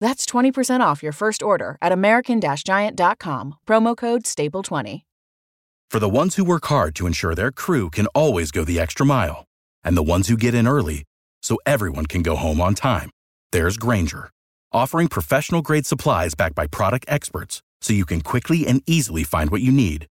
[0.00, 5.02] That's 20% off your first order at American Giant.com, promo code STAPLE20.
[5.90, 9.06] For the ones who work hard to ensure their crew can always go the extra
[9.06, 9.44] mile,
[9.84, 11.04] and the ones who get in early
[11.42, 13.08] so everyone can go home on time,
[13.52, 14.30] there's Granger,
[14.72, 19.50] offering professional grade supplies backed by product experts so you can quickly and easily find
[19.50, 20.06] what you need.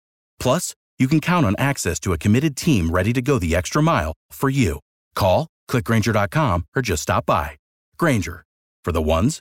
[0.41, 3.83] Plus, you can count on access to a committed team ready to go the extra
[3.83, 4.81] mile for you.
[5.15, 7.57] Call, clickgranger.com, or just stop by.
[7.97, 8.45] Granger,
[8.85, 9.41] for the ones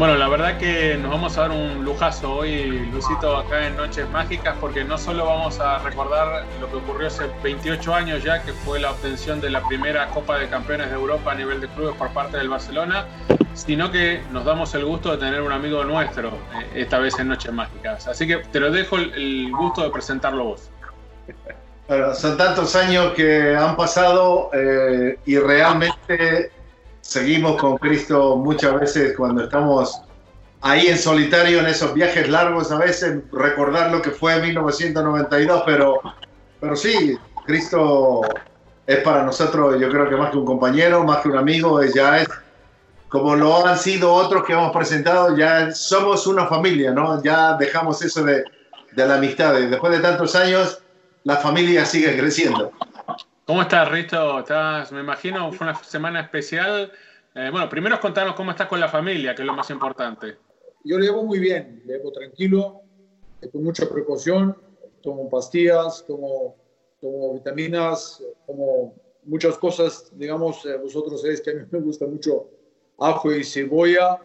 [0.00, 4.08] Bueno, la verdad que nos vamos a dar un lujazo hoy, Lucito, acá en Noches
[4.08, 8.54] Mágicas, porque no solo vamos a recordar lo que ocurrió hace 28 años ya, que
[8.54, 11.94] fue la obtención de la primera Copa de Campeones de Europa a nivel de clubes
[11.96, 13.04] por parte del Barcelona,
[13.52, 17.28] sino que nos damos el gusto de tener un amigo nuestro, eh, esta vez en
[17.28, 18.08] Noches Mágicas.
[18.08, 20.70] Así que te lo dejo el, gusto de presentarlo vos.
[21.88, 26.52] Bueno, son tantos años que han pasado eh, y realmente
[27.00, 30.00] seguimos con Cristo muchas veces cuando estamos
[30.60, 36.00] ahí en solitario en esos viajes largos, a veces recordar lo que fue 1992, pero,
[36.60, 37.16] pero sí,
[37.46, 38.22] Cristo
[38.86, 42.20] es para nosotros, yo creo que más que un compañero, más que un amigo, ya
[42.20, 42.28] es
[43.08, 47.20] como lo han sido otros que hemos presentado, ya somos una familia, ¿no?
[47.24, 48.44] Ya dejamos eso de,
[48.92, 49.54] de la amistad.
[49.54, 50.80] Después de tantos años,
[51.24, 52.70] la familia sigue creciendo.
[53.50, 54.38] ¿Cómo estás, Risto?
[54.38, 56.92] ¿Estás, me imagino, fue una semana especial.
[57.34, 60.36] Eh, bueno, primero contanos cómo estás con la familia, que es lo más importante.
[60.84, 62.82] Yo lo llevo muy bien, lo llevo tranquilo,
[63.50, 64.56] con mucha precaución,
[65.02, 66.54] tomo pastillas, tomo,
[67.00, 68.94] tomo vitaminas, como
[69.24, 72.50] muchas cosas, digamos, eh, vosotros sabéis que a mí me gusta mucho
[73.00, 74.20] ajo y cebolla.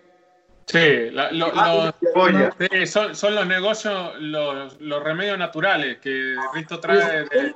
[0.67, 6.35] Sí, la, lo, Ah, lo- sí, son, son los negocios, los, los remedios naturales que
[6.53, 6.97] Risto trae
[7.29, 7.53] de,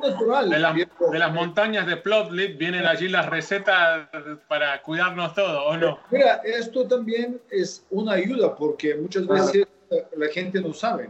[0.50, 2.58] de las, de las montañas de Plotlip.
[2.60, 4.08] Vienen allí las recetas
[4.48, 6.00] para cuidarnos todos, ¿o no?
[6.12, 9.68] Mira, esto también es una ayuda porque muchas veces
[10.16, 11.10] la gente no sabe.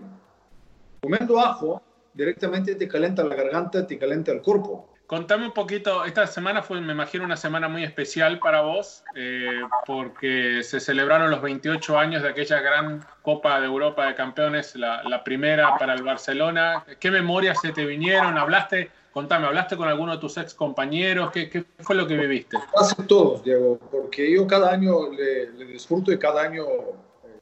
[1.02, 1.82] Comiendo ajo
[2.14, 4.90] directamente te calienta la garganta, te calienta el cuerpo.
[5.10, 9.60] Contame un poquito, esta semana fue, me imagino, una semana muy especial para vos, eh,
[9.88, 15.02] porque se celebraron los 28 años de aquella gran Copa de Europa de Campeones, la,
[15.02, 16.86] la primera para el Barcelona.
[17.00, 18.38] ¿Qué memorias se te vinieron?
[18.38, 21.32] ¿Hablaste, contame, hablaste con alguno de tus ex compañeros?
[21.32, 22.60] ¿Qué, qué fue lo que viviste?
[22.72, 27.40] Casi todos, Diego, porque yo cada año le, le disfruto y cada año eh,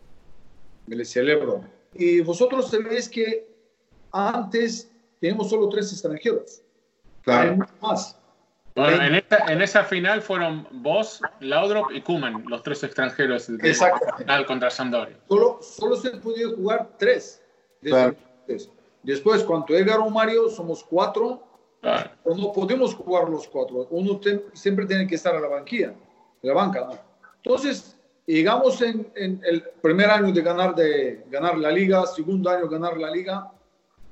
[0.86, 1.66] me le celebro.
[1.94, 3.46] Y vosotros sabéis que
[4.14, 4.90] antes
[5.20, 6.62] teníamos solo tres extranjeros.
[7.28, 8.18] Hay mucho más.
[8.76, 13.74] Bueno, en, esta- en esa final fueron vos, Laudrup y Kuman, los tres extranjeros de
[14.18, 15.18] final contra Sampdoria.
[15.28, 17.42] Solo, solo se podía jugar tres.
[17.82, 18.16] de Claro.
[19.04, 21.44] Después, cuando llega Romario, somos cuatro.
[21.80, 22.10] Claro.
[22.24, 23.88] o no podemos jugar los cuatro.
[23.92, 25.88] Uno te- siempre tiene que estar a la banquilla,
[26.42, 26.82] en la banca.
[26.82, 26.98] ¿no?
[27.44, 27.96] Entonces,
[28.26, 32.98] llegamos en, en el primer año de ganar, de ganar la liga, segundo año ganar
[32.98, 33.52] la liga.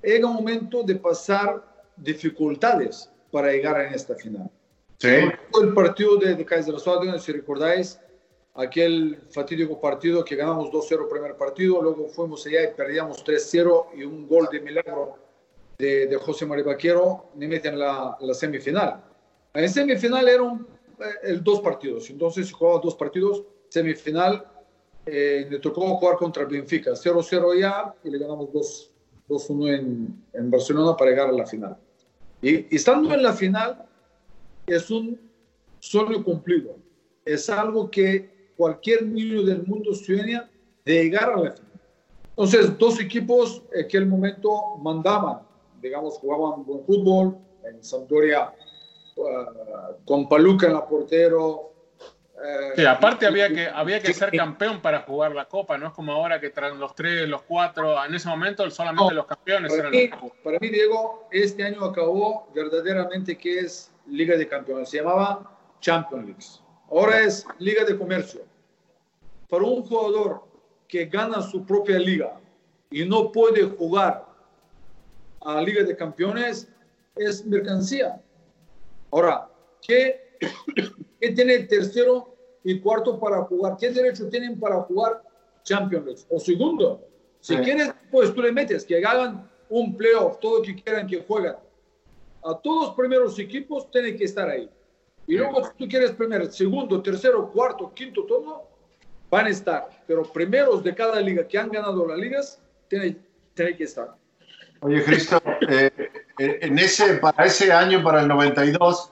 [0.03, 4.49] Llega un momento de pasar dificultades para llegar en esta final.
[4.97, 5.09] Sí.
[5.61, 7.99] El partido de, de Kaiserslautern, si recordáis,
[8.55, 14.03] aquel fatídico partido que ganamos 2-0 primer partido, luego fuimos allá y perdíamos 3-0 y
[14.03, 15.17] un gol de milagro
[15.77, 19.03] de, de José María Vaquero me meten la, la semifinal.
[19.53, 20.65] En semifinal eran
[20.99, 24.45] eh, el dos partidos, entonces jugaba dos partidos, semifinal,
[25.05, 28.49] eh, le tocó jugar contra Benfica, 0-0 ya y le ganamos
[29.27, 31.77] 2-1 en, en, Barcelona para llegar a la final.
[32.41, 33.85] Y, estando en la final
[34.67, 35.19] es un
[35.79, 36.77] sueño cumplido,
[37.23, 40.49] es algo que cualquier niño del mundo sueña
[40.83, 41.71] de llegar a la final.
[42.29, 45.39] Entonces, dos equipos en aquel momento mandaban,
[45.81, 47.37] digamos, jugaban buen fútbol,
[47.67, 48.53] en Sampdoria
[49.15, 51.71] uh, con Paluca en la portero.
[52.75, 56.11] Sí, aparte había que, había que ser campeón para jugar la Copa, no es como
[56.11, 59.87] ahora que traen los tres, los cuatro, en ese momento solamente no, los campeones para
[59.87, 64.89] eran mí, los Para mí, Diego, este año acabó verdaderamente que es Liga de Campeones,
[64.89, 66.45] se llamaba Champions League.
[66.91, 68.41] Ahora es Liga de Comercio.
[69.49, 70.43] Para un jugador
[70.87, 72.37] que gana su propia liga
[72.91, 74.25] y no puede jugar
[75.41, 76.67] a la Liga de Campeones,
[77.15, 78.21] es mercancía.
[79.11, 79.47] Ahora,
[79.81, 80.24] ¿qué,
[81.19, 83.77] ¿qué tiene el tercero y cuarto para jugar?
[83.79, 85.21] ¿Qué derecho tienen para jugar
[85.63, 86.21] Champions League?
[86.29, 87.07] O segundo,
[87.39, 87.61] si Sí.
[87.61, 91.55] quieres, pues tú le metes, que hagan un playoff, todo lo que quieran que jueguen.
[92.43, 94.69] A todos los primeros equipos tienen que estar ahí.
[95.27, 98.69] Y luego, si tú quieres primero, segundo, tercero, cuarto, quinto, todo,
[99.31, 99.89] van a estar.
[100.05, 104.15] Pero primeros de cada liga que han ganado las ligas, tienen, tienen que estar.
[104.81, 105.91] Oye, Cristo, eh,
[106.37, 109.11] en ese, para ese año, para el 92,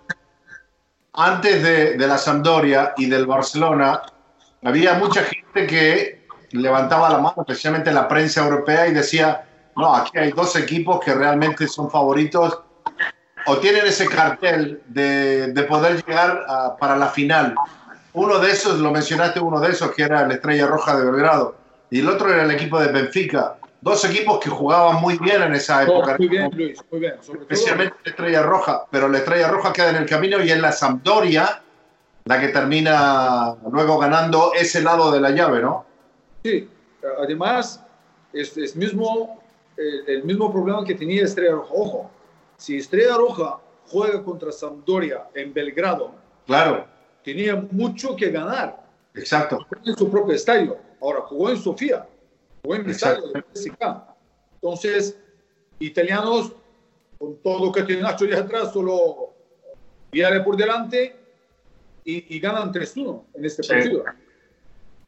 [1.14, 4.02] antes de, la Sampdoria y del Barcelona,
[4.64, 9.46] había mucha gente que levantaba la mano, especialmente la prensa europea, y decía,
[9.76, 12.60] no, aquí hay dos equipos que realmente son favoritos
[13.46, 16.46] o tienen ese cartel de, de poder llegar
[16.80, 17.56] para la final.
[18.14, 21.56] Uno de esos, lo mencionaste, uno de esos que era la Estrella Roja de Belgrado,
[21.90, 23.58] y el otro era el equipo de Benfica.
[23.84, 26.16] Dos equipos que jugaban muy bien en esa época.
[26.18, 27.16] muy bien, Luis, muy bien.
[27.20, 30.72] Especialmente la Estrella Roja, pero la Estrella Roja queda en el camino y es la
[30.72, 31.62] Sampdoria
[32.26, 35.86] la que termina luego ganando ese lado de la llave, ¿no?
[36.46, 36.70] Sí,
[37.20, 37.84] además,
[38.32, 39.42] es, es mismo,
[39.76, 41.74] el, el mismo problema que tenía Estrella Roja.
[41.74, 42.12] Ojo,
[42.56, 46.12] si Estrella Roja juega contra Sampdoria en Belgrado,
[46.46, 46.86] Claro,
[47.24, 48.82] tenía mucho que ganar
[49.14, 49.66] exacto.
[49.84, 50.78] en su propio estadio.
[51.02, 52.06] Ahora, jugó en Sofía,
[52.64, 53.28] jugó en el Exacto.
[53.28, 54.16] estadio de PSK.
[54.56, 55.18] Entonces,
[55.80, 56.54] italianos,
[57.20, 59.34] con todo que tiene Nacho de atrás, solo
[60.12, 61.16] viale por delante
[62.06, 63.70] y, y ganan 3-1 en este Sí.
[63.70, 64.04] partido.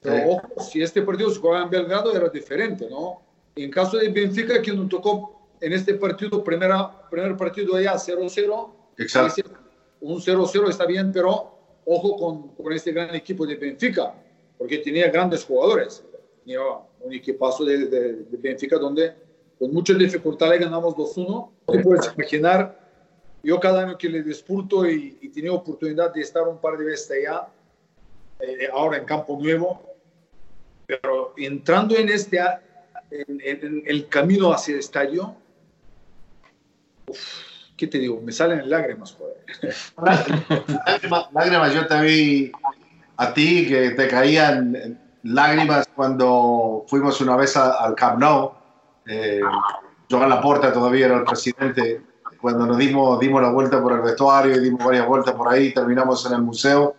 [0.02, 0.24] Pero Sí.
[0.28, 3.22] ojo, si este partido se jugaba en Belgrado era diferente, ¿no?
[3.56, 8.76] En caso de Benfica, que nos tocó en este partido, primera, primer partido allá 0-0,
[8.98, 9.42] Exacto.
[10.02, 14.14] un 0-0 está bien, pero ojo con, con este gran equipo de Benfica,
[14.58, 16.04] porque tenía grandes jugadores.
[16.44, 16.60] Tenía
[17.06, 19.14] un equipazo de, de, de Benfica donde
[19.60, 21.50] con mucha dificultad le ganamos 2-1.
[21.68, 22.78] Te puedes imaginar,
[23.44, 26.86] yo cada año que le disfruto y, y tenía oportunidad de estar un par de
[26.86, 27.48] veces allá,
[28.40, 29.82] eh, ahora en Campo Nuevo,
[30.88, 32.40] pero entrando en este
[33.12, 35.36] en, en- en el camino hacia el estadio,
[37.08, 37.44] uf,
[37.78, 38.20] ¿qué te digo?
[38.22, 39.16] Me salen lágrimas.
[40.86, 42.52] Lágrimas, lágrimas, yo te vi
[43.18, 48.54] a ti que te caían lágrimas cuando fuimos una vez a- al Camp Nou.
[49.08, 49.42] Eh,
[50.10, 52.02] Joan Laporta todavía era el presidente.
[52.40, 55.74] Cuando nos dimos, dimos la vuelta por el vestuario y dimos varias vueltas por ahí,
[55.74, 56.96] terminamos en el museo,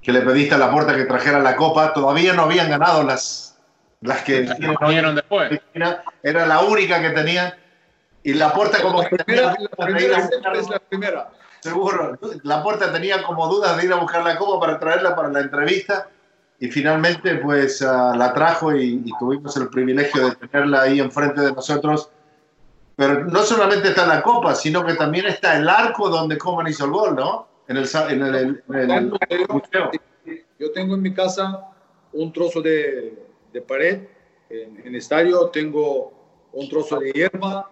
[0.00, 1.92] que le pediste a Laporta que trajera la copa.
[1.92, 3.58] Todavía no habían ganado las,
[4.00, 5.60] las que hoy vinieron después.
[6.22, 7.52] Era la única que tenían.
[8.22, 11.30] Y Laporta como La que primera, tenía la primera a siempre buscar- es la primera.
[11.60, 12.18] Seguro.
[12.44, 15.40] La Puerta tenía como dudas de ir a buscar la copa para traerla para la
[15.40, 16.08] entrevista
[16.58, 21.40] y finalmente pues ah, la trajo y, y tuvimos el privilegio de tenerla ahí enfrente
[21.40, 22.10] de nosotros.
[22.96, 26.86] Pero no solamente está la copa, sino que también está el arco donde Coman hizo
[26.86, 27.46] el gol, ¿no?
[27.68, 28.34] En el, en el,
[28.70, 29.90] en el- el museo.
[30.58, 31.60] Yo tengo en mi casa
[32.14, 33.22] un trozo de,
[33.52, 34.04] de pared,
[34.48, 36.12] en, en el estadio tengo
[36.52, 37.68] un trozo de hierba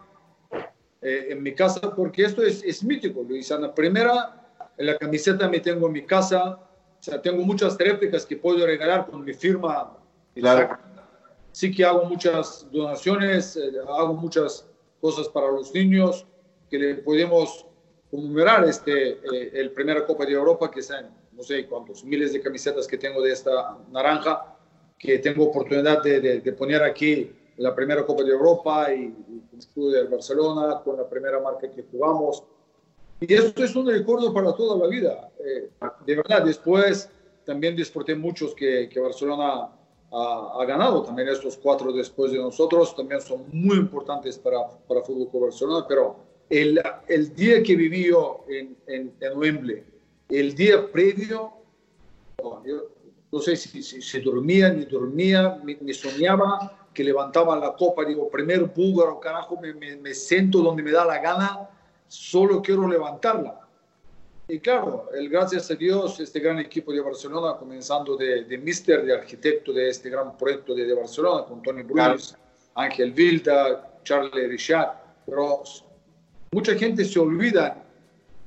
[1.00, 3.50] eh, en mi casa, porque esto es, es mítico, Luis.
[3.50, 4.42] En la primera,
[4.76, 6.58] en la camiseta me tengo en mi casa,
[7.04, 9.94] o sea, tengo muchas réplicas que puedo regalar con mi firma.
[10.34, 10.74] Claro.
[11.52, 14.66] Sí que hago muchas donaciones, eh, hago muchas
[14.98, 16.24] cosas para los niños
[16.70, 17.66] que le podemos
[18.10, 22.40] conmemorar este, eh, el primera Copa de Europa, que sean no sé cuántos, miles de
[22.40, 24.56] camisetas que tengo de esta naranja,
[24.98, 29.42] que tengo oportunidad de, de- de poner aquí la primera Copa de Europa y, y
[29.52, 32.42] el escudo de Barcelona con la primera marca que jugamos.
[33.20, 35.30] Y esto es un recuerdo para toda la vida.
[35.38, 35.70] Eh,
[36.06, 37.08] de verdad, después
[37.44, 39.70] también disfruté muchos que, que Barcelona
[40.12, 41.02] ha, ha, ganado.
[41.02, 45.86] También estos cuatro después de nosotros también son muy importantes para, para Fútbol Club Barcelona.
[45.88, 46.16] Pero
[46.50, 49.84] el, el día que viví yo en, en, en Wembley,
[50.28, 51.52] el día previo,
[52.42, 52.88] oh, yo
[53.32, 58.04] no sé si, si, si, dormía, ni dormía, ni, soñaba que levantaba la copa.
[58.04, 61.68] Digo, primero búlgaro, carajo, me, me, me siento donde me da la gana,
[62.14, 63.60] solo quiero levantarla.
[64.46, 69.04] Y claro, el, gracias a Dios, este gran equipo de Barcelona, comenzando de, de mister,
[69.04, 72.36] de arquitecto de este gran proyecto de, de Barcelona, con Tony Bruce,
[72.74, 74.92] Ángel Vilda, Charlie Richard,
[75.24, 75.62] pero
[76.52, 77.82] mucha gente se olvida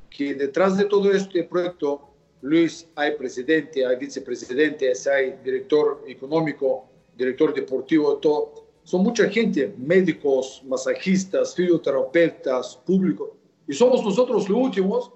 [0.09, 2.09] que detrás de todo este proyecto,
[2.41, 8.67] Luis, hay presidente, hay vicepresidente, hay director económico, director deportivo, todo.
[8.83, 13.36] Son mucha gente, médicos, masajistas, fisioterapeutas, público,
[13.67, 15.11] y somos nosotros los últimos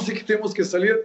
[0.00, 0.96] sé que tenemos que salir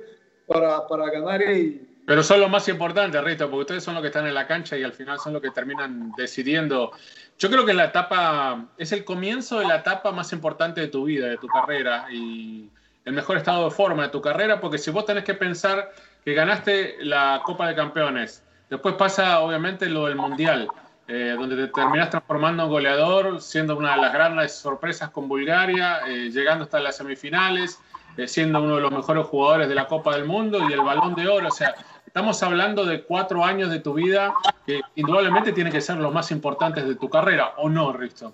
[0.48, 1.88] para, para ganar y...
[2.06, 4.76] Pero son los más importantes, Rito, porque ustedes son los que están en la cancha
[4.78, 6.92] y al final son los que terminan decidiendo.
[7.38, 11.06] Yo creo que la etapa es el comienzo de la etapa más importante de tu
[11.06, 12.70] vida, de tu carrera y
[13.06, 15.92] el mejor estado de forma de tu carrera, porque si vos tenés que pensar
[16.26, 20.68] que ganaste la Copa de Campeones, después pasa obviamente lo del Mundial,
[21.08, 26.02] eh, donde te terminás transformando en goleador, siendo una de las grandes sorpresas con Bulgaria,
[26.08, 27.80] eh, llegando hasta las semifinales,
[28.18, 31.16] eh, siendo uno de los mejores jugadores de la Copa del Mundo y el balón
[31.16, 31.48] de oro.
[31.48, 34.34] O sea, estamos hablando de cuatro años de tu vida
[34.66, 38.34] que indudablemente tienen que ser los más importantes de tu carrera, ¿o no, Risto?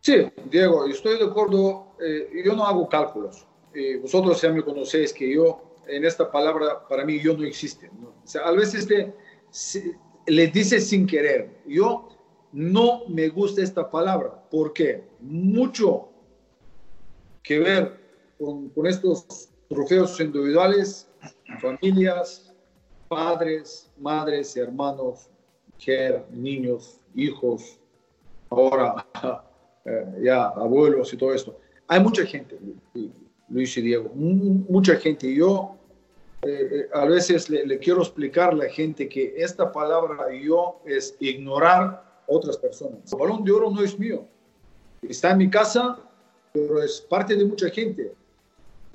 [0.00, 1.96] Sí, Diego, estoy de acuerdo.
[1.98, 3.46] Eh, yo no hago cálculos.
[3.72, 7.90] Eh, vosotros ya me conocéis que yo, en esta palabra, para mí, yo no existe.
[7.98, 8.08] ¿no?
[8.08, 9.14] O sea, a veces te,
[10.26, 11.50] se, le dice sin querer.
[11.66, 12.08] Yo
[12.52, 14.30] no me gusta esta palabra.
[14.50, 15.04] ¿Por qué?
[15.20, 16.08] Mucho
[17.42, 18.00] que ver
[18.38, 21.08] con, con estos trofeos individuales,
[21.60, 22.54] familias,
[23.08, 25.28] padres, madres, hermanos,
[25.74, 27.78] mujer, niños, hijos,
[28.50, 29.06] ahora
[29.84, 31.58] eh, ya abuelos y todo esto.
[31.88, 32.58] Hay mucha gente,
[33.48, 35.32] Luis y Diego, mucha gente.
[35.34, 35.76] Yo
[36.46, 40.80] eh, eh, a veces le, le, quiero explicar a la gente que esta palabra yo
[40.84, 43.12] es ignorar otras personas.
[43.12, 44.26] El balón de oro no es mío.
[45.02, 45.98] Está en mi casa,
[46.52, 48.12] pero es parte de mucha gente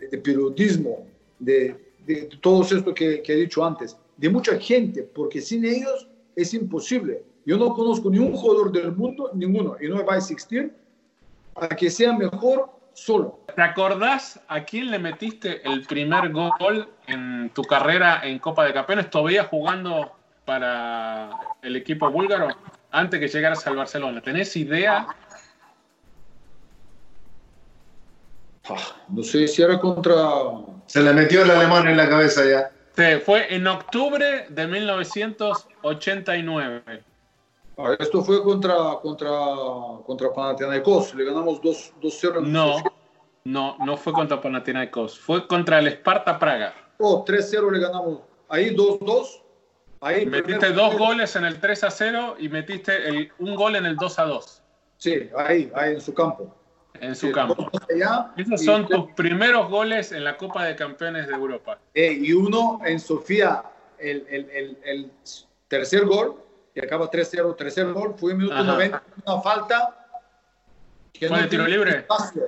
[0.08, 1.06] de periodismo,
[1.40, 1.76] de,
[2.06, 6.54] de todo esto que, que, he dicho antes, de mucha gente, porque sin ellos es
[6.54, 7.24] imposible.
[7.46, 10.74] Yo no conozco ni un jugador del mundo, ninguno, y no va a existir,
[11.56, 13.42] a que sea mejor solo.
[13.56, 18.74] ¿Te acordás a quién le metiste el primer gol en tu carrera en Copa de
[18.74, 20.14] Campeones, todavía jugando
[20.46, 21.32] para
[21.62, 22.48] el equipo búlgaro,
[22.92, 24.22] antes que llegaras al Barcelona?
[24.22, 25.08] ¿Tenés idea
[29.10, 30.16] No sé si era contra.
[30.86, 32.72] Se le metió el alemán en la cabeza ya.
[32.96, 37.04] Sí, fue en octubre de 1989.
[37.82, 39.32] Ah, esto fue contra, contra,
[40.06, 41.16] contra Panathinaikos.
[41.16, 42.42] Le ganamos 2-0.
[42.42, 42.84] No,
[43.46, 45.18] no, no fue contra Panathinaikos.
[45.18, 46.74] Fue contra el Sparta Praga.
[46.98, 48.20] Oh, 3-0 le ganamos.
[48.50, 49.42] Ahí 2-2.
[50.02, 53.96] Ahí metiste dos goles en el 3 0 y metiste el, un gol en el
[53.96, 54.64] 2 2.
[54.98, 56.54] Sí, ahí, ahí en su campo
[57.02, 57.70] en su campo.
[57.94, 61.80] Allá, Esos son tus primeros goles en la Copa de Campeones de Europa.
[61.94, 63.64] Eh, y uno en Sofía,
[63.98, 65.12] el, el, el
[65.68, 66.36] tercer gol,
[66.74, 68.64] que acaba 3-0, tercer gol, fue en minuto Ajá.
[68.64, 70.08] 90, una falta.
[71.14, 71.98] Que ¿Fue no de tiro libre?
[71.98, 72.44] Espacio,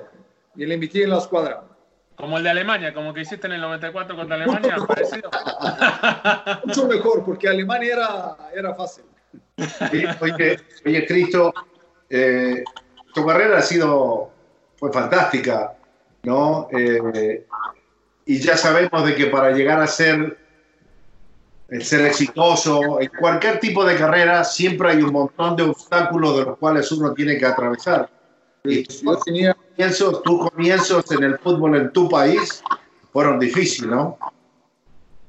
[0.56, 1.64] y le invité en la escuadra.
[2.16, 5.30] Como el de Alemania, como que hiciste en el 94 contra Alemania, parecido.
[6.64, 9.04] Mucho mejor, porque Alemania era, era fácil.
[10.20, 11.52] oye, oye, Cristo,
[12.08, 12.62] eh,
[13.14, 14.30] tu carrera ha sido
[14.82, 15.74] fue fantástica,
[16.24, 16.68] ¿no?
[16.72, 17.46] Eh,
[18.26, 20.38] y ya sabemos de que para llegar a ser,
[21.80, 26.58] ser exitoso en cualquier tipo de carrera siempre hay un montón de obstáculos de los
[26.58, 28.10] cuales uno tiene que atravesar.
[28.64, 32.62] Y yo tenía comienzos, tus comienzos en el fútbol en tu país
[33.12, 34.18] fueron difíciles, ¿no?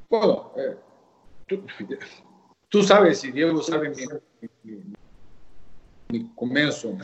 [0.09, 0.75] Bueno, eh,
[1.47, 1.63] tú,
[2.69, 4.03] tú, sabes y Diego sabe mi,
[4.63, 4.93] mi,
[6.09, 6.95] mi comienzo.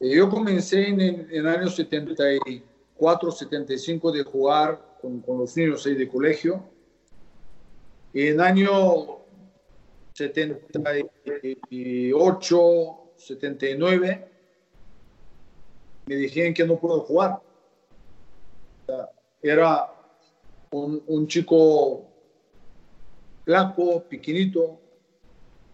[0.00, 6.08] Yo comencé en el año 74, 75 de jugar con, con los niños ahí de
[6.08, 6.73] colegio.
[8.14, 9.18] En año
[10.14, 14.28] 78, 79,
[16.06, 17.40] me dijeron que no puedo jugar.
[19.42, 19.90] Era
[20.70, 22.06] un, un chico
[23.44, 24.78] blanco, pequeñito,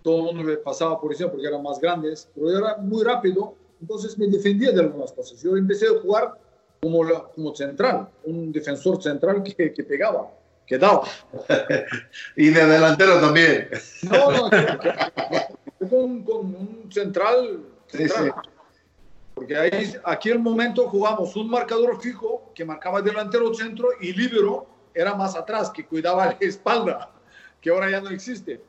[0.03, 3.55] todo el mundo me pasaba por encima porque eran más grandes, pero era muy rápido
[3.81, 5.41] entonces me defendía de algunas cosas.
[5.43, 6.39] Yo empecé a jugar
[6.81, 7.03] como,
[7.35, 10.31] como central, un defensor central que, que, pegaba,
[10.71, 11.03] quedaba.
[12.37, 13.69] y de delantero también.
[14.03, 14.51] No, no,
[15.91, 18.33] con, con un central, central.
[19.35, 24.67] Porque ahí, aquí el momento jugamos un marcador fijo que marcaba delantero centro y libero
[24.95, 27.11] era más atrás, que cuidaba la espalda,
[27.61, 28.63] que ahora ya no existe.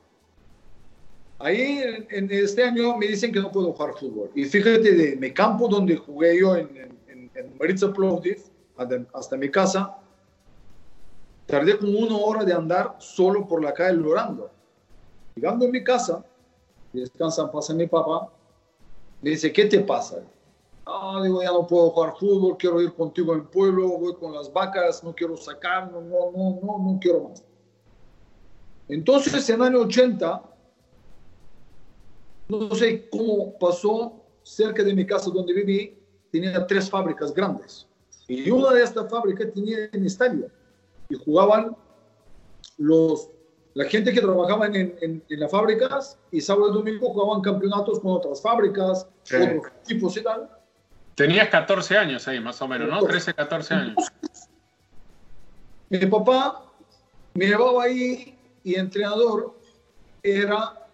[1.38, 4.32] Ahí en, este año me dicen que no puedo jugar fútbol.
[4.34, 6.70] Y fíjate, de mi campo donde jugué yo en,
[7.08, 8.38] en, en Maritza Plovdiv,
[9.14, 10.01] hasta mi casa,
[11.52, 14.50] tardé como una hora de andar solo por la calle llorando.
[15.36, 16.24] Llegando a mi casa,
[16.94, 18.30] descansa pasa mi papá,
[19.22, 20.24] me dice, ¿qué te pasa?
[20.86, 24.52] Ah, digo, ya no puedo jugar fútbol, quiero ir contigo en pueblo, voy con las
[24.52, 27.44] vacas, no quiero sacar, no, no, no, no, no quiero más.
[28.88, 30.44] Entonces, en el año 80,
[32.48, 35.98] no sé cómo pasó, cerca de mi casa donde viví,
[36.32, 37.88] tenía tres fábricas grandes.
[38.28, 40.50] Y una de estas fábricas tenía un estadio.
[41.12, 41.76] Y jugaban
[42.78, 43.30] los,
[43.74, 48.00] la gente que trabajaba en, en, en, las fábricas y sábado y domingo jugaban campeonatos
[48.00, 50.50] con otras fábricas, otros equipos y tal.
[51.16, 53.06] Tenías 14 años ahí, más o menos, ¿no?
[53.06, 53.96] 13, 14 años.
[55.90, 56.64] Mi papá
[57.34, 59.54] me llevaba ahí y entrenador
[60.24, 60.88] era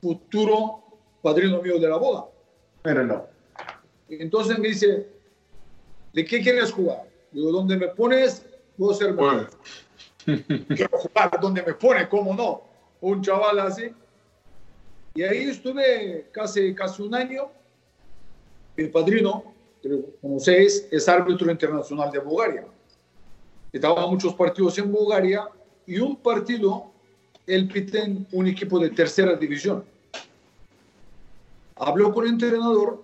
[0.00, 0.82] futuro
[1.22, 2.26] padrino mío de la boda.
[2.82, 3.26] Pero no.
[4.08, 5.06] Entonces me dice,
[6.14, 7.02] ¿de qué quieres jugar?
[7.32, 8.46] Digo, ¿dónde me pones?
[8.78, 9.50] A ser mejor.
[10.24, 12.62] Quiero jugar donde me pone, ¿cómo no?
[13.00, 13.90] Un chaval así.
[15.14, 17.48] Y ahí estuve casi, casi un año.
[18.76, 19.52] Mi padrino,
[20.20, 22.66] como seis, es árbitro internacional de Bulgaria.
[23.72, 25.48] Estaba muchos partidos en Bulgaria
[25.86, 26.92] y un partido
[27.48, 29.82] él piten un equipo de tercera división.
[31.76, 33.02] Habló con el entrenador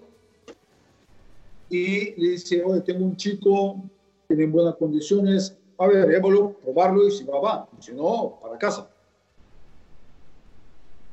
[1.70, 3.82] y le dice, oye, tengo un chico,
[4.28, 7.68] tiene buenas condiciones, a ver, llévalo, probarlo y si va, va.
[7.80, 8.88] Si no, para casa.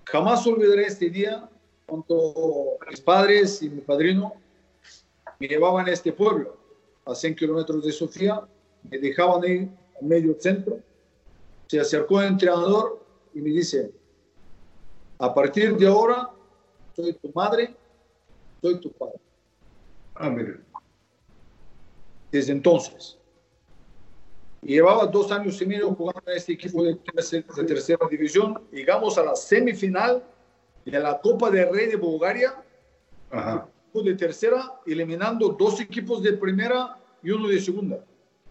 [0.05, 1.49] Jamás olvidaré este día
[1.85, 4.33] cuando mis padres y mi padrino
[5.39, 6.57] me llevaban a este pueblo,
[7.05, 8.41] a 100 kilómetros de Sofía,
[8.89, 9.69] me dejaban ahí
[9.99, 10.79] en medio centro,
[11.67, 13.91] se acercó el entrenador y me dice,
[15.17, 16.29] a partir de ahora,
[16.95, 17.75] soy tu madre,
[18.61, 19.19] soy tu padre.
[20.15, 20.35] Ah,
[22.31, 23.17] Desde entonces.
[24.63, 28.61] Y llevaba dos años y medio jugando en este equipo de, tercera división.
[28.71, 30.23] Llegamos a la semifinal
[30.85, 32.63] de la Copa de Rey de Bulgaria.
[33.29, 33.67] Ajá.
[33.93, 37.99] De tercera, eliminando dos equipos de primera y uno de segunda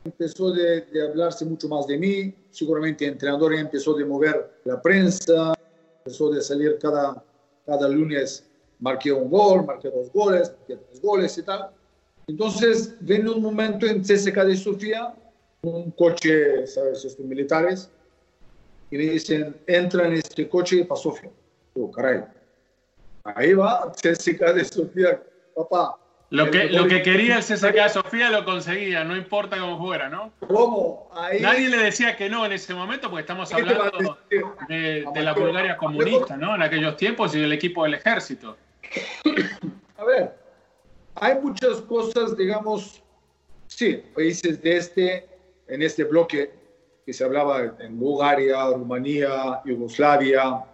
[0.04, 5.54] empezó de, hablarse mucho más de mí, seguramente el entrenador empezó de mover la prensa,
[5.98, 7.22] empezó de salir cada,
[7.66, 8.44] cada lunes,
[8.78, 11.70] marqué un gol, marqué dos goles, marqué tres goles y tal.
[12.26, 15.14] Entonces, viene un momento en CSK de Sofía,
[15.62, 17.90] un coche, ¿sabes?, estos militares,
[18.90, 21.30] y me dicen, entra en este coche para Sofía.
[21.74, 22.24] Digo, caray,
[23.24, 25.22] ahí va CSK de Sofía,
[25.54, 25.96] papá,
[26.30, 30.32] lo que, lo que quería el CSKA Sofía lo conseguía, no importa cómo fuera, ¿no?
[30.46, 31.10] ¿Cómo?
[31.40, 34.16] Nadie le decía que no en ese momento, porque estamos hablando
[34.68, 36.54] de, de, la Bulgaria comunista, ¿no?
[36.54, 38.56] En aquellos tiempos y del equipo del ejército.
[39.96, 40.32] A ver,
[41.16, 43.02] hay muchas cosas, digamos,
[43.66, 45.28] sí, países de este,
[45.70, 46.50] en este bloque
[47.06, 50.64] que se hablaba en Bulgaria, Rumanía, Yugoslavia,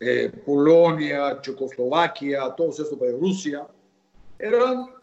[0.00, 3.66] eh, Polonia, Checoslovaquia, todos esos países, Rusia
[4.38, 4.94] eran,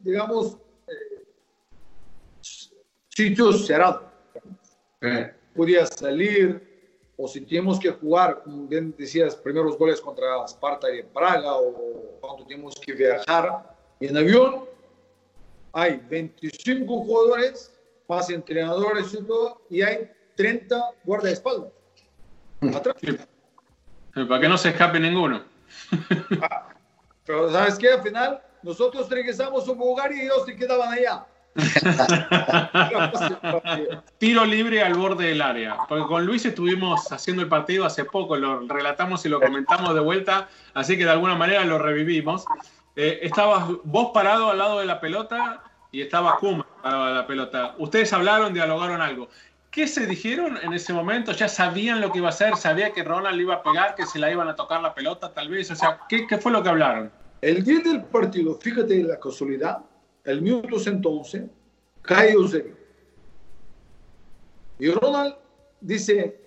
[0.00, 0.56] digamos,
[0.88, 1.24] eh,
[3.08, 4.02] sitios cerrados.
[5.02, 5.32] Eh.
[5.54, 6.60] Podía salir,
[7.16, 12.18] o si teníamos que jugar, como bien decías, primeros goles contra Sparta y Praga, o
[12.20, 14.64] cuando teníamos que viajar en avión,
[15.72, 17.72] hay 25 jugadores,
[18.10, 21.70] más entrenadores y todo, y hay 30 guardaespaldas.
[22.74, 22.96] Atrás.
[24.12, 25.42] Para que no se escape ninguno.
[26.42, 26.66] Ah,
[27.24, 27.92] pero ¿sabes qué?
[27.92, 31.24] Al final nosotros regresamos a Bulgaria y ellos se quedaban allá.
[34.18, 35.76] Tiro libre al borde del área.
[35.88, 40.00] Porque con Luis estuvimos haciendo el partido hace poco, lo relatamos y lo comentamos de
[40.00, 42.44] vuelta, así que de alguna manera lo revivimos.
[42.96, 47.26] Eh, estabas vos parado al lado de la pelota y estaba Kuma parado de la
[47.26, 47.74] pelota.
[47.78, 49.28] Ustedes hablaron, dialogaron algo.
[49.70, 51.32] ¿Qué se dijeron en ese momento?
[51.32, 52.56] ¿Ya sabían lo que iba a hacer?
[52.56, 55.48] ¿Sabía que Ronald iba a pegar, que se la iban a tocar la pelota tal
[55.48, 55.70] vez?
[55.70, 57.12] O sea, ¿qué, qué fue lo que hablaron?
[57.40, 59.78] El día del partido, fíjate la casualidad,
[60.24, 61.48] el minuto 111,
[62.02, 62.76] cae Eusebio.
[64.78, 65.36] Y Ronald
[65.80, 66.40] dice,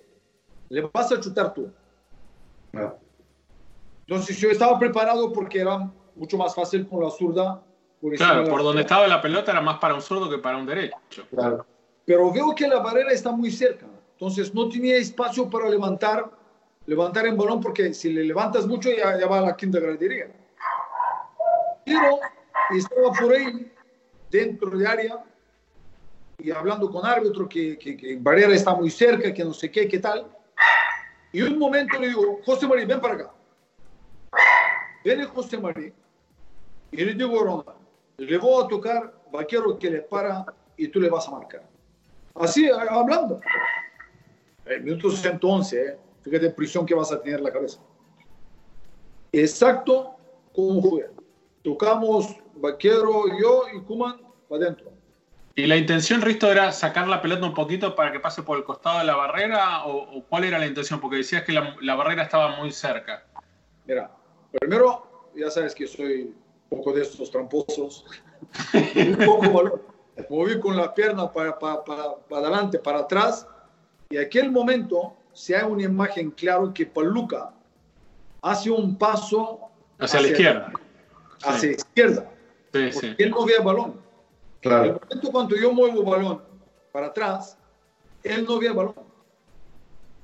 [0.68, 1.72] le vas a chutar tú.
[2.72, 2.96] No.
[4.06, 7.62] Entonces yo estaba preparado porque era mucho más fácil con la zurda.
[8.12, 10.96] Claro, por donde estaba la pelota era más para un zurdo que para un derecho.
[11.30, 11.66] Claro.
[12.04, 13.86] pero veo que la barrera está muy cerca.
[14.12, 16.30] Entonces no tenía espacio para levantar,
[16.86, 20.30] levantar el balón porque si le levantas mucho ya, ya va a la quinta gradería.
[21.84, 22.18] Pero
[22.76, 23.72] estaba por ahí,
[24.30, 25.24] dentro de área,
[26.38, 29.88] y hablando con árbitro que, que, que Barrera está muy cerca, que no sé qué,
[29.88, 30.26] qué tal.
[31.32, 33.30] Y un momento le digo, José María, ven para acá.
[35.02, 35.92] Viene José María
[36.90, 37.74] y le digo, Ronda,
[38.16, 40.46] le voy a tocar vaquero que le para
[40.76, 41.62] y tú le vas a marcar.
[42.34, 43.40] Así, hablando.
[44.64, 45.98] El minuto 111, ¿eh?
[46.22, 47.80] fíjate prisión que vas a tener la cabeza.
[49.32, 50.16] Exacto
[50.54, 51.10] como fue.
[51.62, 54.92] Tocamos vaquero, yo y Kuman para adentro.
[55.56, 58.64] ¿Y la intención, Risto, era sacar la pelota un poquito para que pase por el
[58.64, 59.84] costado de la barrera?
[59.84, 61.00] ¿O, o cuál era la intención?
[61.00, 63.24] Porque decías que la, la, barrera estaba muy cerca.
[63.86, 64.10] Mira,
[64.50, 66.34] primero, ya sabes que soy
[66.76, 68.04] poco de estos tramposos.
[68.74, 69.84] un poco valor.
[70.28, 73.46] Moví con la pierna para, para, para, para, adelante, para atrás.
[74.10, 77.52] Y aquel momento se hay una imagen claro que Paluca
[78.42, 79.60] hace un paso
[79.98, 80.72] hacia, hacia la izquierda.
[81.42, 81.66] Hacia sí.
[81.66, 82.30] la izquierda.
[82.72, 83.14] Sí, sí.
[83.18, 84.00] Él no ve el balón.
[84.60, 84.84] Claro.
[84.84, 86.42] En el momento cuando yo muevo el balón
[86.92, 87.58] para atrás,
[88.22, 88.94] él no ve el balón.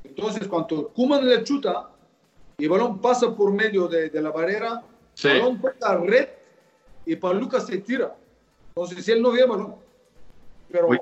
[0.05, 1.91] Entonces, cuando Kuman le chuta
[2.59, 4.83] y el balón pasa por medio de, de la barrera,
[5.15, 5.29] sí.
[5.29, 6.29] el balón toca red
[7.11, 8.15] y Paluca se tira.
[8.69, 9.75] Entonces, él no el balón.
[10.71, 11.01] Pero, Uy.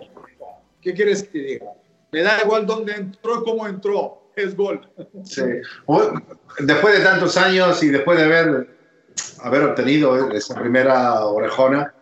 [0.81, 1.67] ¿qué quieres que te diga?
[2.11, 4.23] Me da igual dónde entró y cómo entró.
[4.35, 4.89] Es gol.
[5.25, 5.43] Sí.
[6.61, 8.71] Después de tantos años y después de haber,
[9.43, 11.93] haber obtenido esa primera orejona,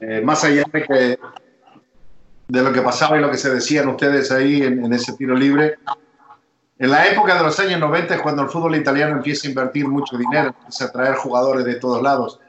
[0.00, 1.18] eh, más allá de, que,
[2.48, 5.34] de lo que pasaba y lo que se decían ustedes ahí en, en, ese tiro
[5.34, 5.76] libre,
[6.78, 9.86] en la época de los años 90 es cuando el fútbol italiano empieza a invertir
[9.86, 12.40] mucho dinero, empieza a traer jugadores de todos lados.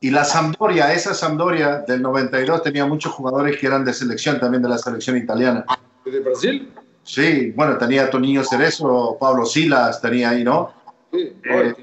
[0.00, 4.62] Y la Sampdoria, esa Sampdoria del 92 tenía muchos jugadores que eran de selección también
[4.62, 5.64] de la selección italiana.
[6.04, 6.72] ¿De Brasil?
[7.02, 10.72] Sí, bueno, tenía Toninho Cerezo, Pablo Silas, tenía ahí, ¿no?
[11.12, 11.74] Sí, eh,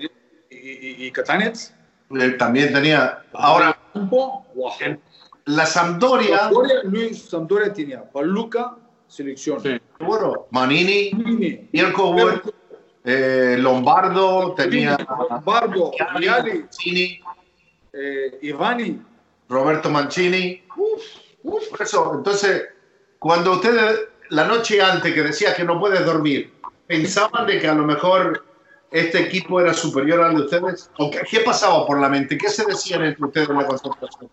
[0.49, 1.73] y, y, y Catanets.
[2.11, 3.23] Él también tenía.
[3.33, 4.43] Ahora, wow.
[5.45, 6.39] la Sampdoria.
[6.39, 6.75] Sampdoria.
[6.83, 8.75] Luis Sampdoria tenía Paluca,
[9.07, 9.61] selección.
[9.61, 9.79] Sí.
[9.99, 11.11] Bueno, Manini,
[11.71, 12.15] Mirko
[13.03, 14.97] eh, Lombardo, tenía.
[15.29, 16.65] Lombardo, Viali,
[17.97, 19.01] eh, Ivani.
[19.49, 20.61] Roberto Mancini.
[20.75, 21.03] Uf,
[21.43, 22.13] uf, eso.
[22.15, 22.63] Entonces,
[23.19, 26.53] cuando ustedes, la noche antes que decía que no puedes dormir,
[26.85, 28.43] pensaban de que a lo mejor
[28.91, 30.89] este equipo era superior al de ustedes?
[30.97, 32.37] ¿O qué, qué, pasaba por la mente?
[32.37, 34.29] ¿Qué se decían entre ustedes en la concentración?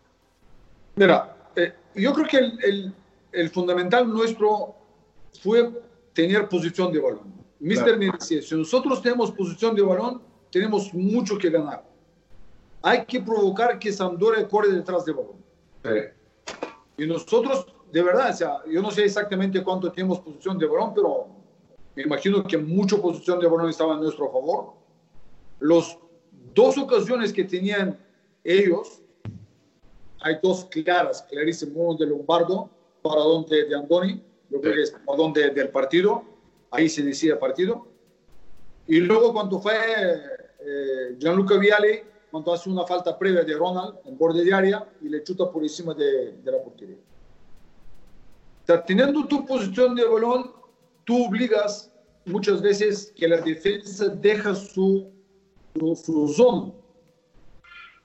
[0.97, 2.95] Mira, eh, yo creo que el, el,
[3.33, 4.77] el, fundamental nuestro
[5.43, 5.71] fue
[6.13, 7.35] tener posición de balón.
[7.59, 7.99] Mister claro.
[7.99, 11.83] me decía, si nosotros tenemos posición de balón, tenemos mucho que ganar.
[12.87, 15.43] Hay que provocar que Sampdoria corre detrás del balón.
[15.83, 16.59] Sí.
[16.99, 20.93] Y nosotros, de verdad, o sea, yo no sé exactamente cuánto tenemos posición de balón,
[20.95, 21.29] pero
[21.97, 24.75] me imagino que mucha posición de balón estaba en nuestro favor.
[25.61, 25.99] Los
[26.55, 27.99] dos ocasiones que tenían
[28.45, 29.01] ellos,
[30.21, 32.69] hay dos claras, clarísimas, uno de Lombardo,
[33.01, 36.23] para donde de Andoni, yo creo que es para donde del partido,
[36.71, 37.87] ahí se decía partido.
[38.87, 44.19] Y luego cuando fue eh, Gianluca Viale, cuando hace una falta previa de Ronald en
[44.19, 46.97] borde de área y le chuta por encima de, de la portería.
[46.97, 50.51] O sea, teniendo tu posición de balón,
[51.05, 51.93] tú obligas
[52.25, 55.13] muchas veces que la defensa deja su,
[55.79, 56.73] su, su zona.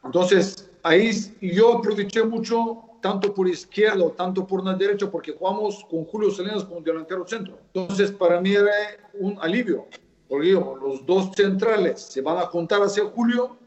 [0.03, 1.09] Entonces, ahí
[1.41, 6.29] yo aproveché mucho, tanto por izquierda o tanto por la derecha, porque jugamos con Julio
[6.29, 7.57] Salinas como delantero centro.
[7.73, 8.69] Entonces, para mí era
[9.15, 9.87] un alivio,
[10.27, 13.57] porque los dos centrales se van a juntar hacia Julio,